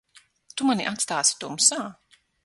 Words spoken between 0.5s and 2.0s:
Tu mani atstāsi tumsā?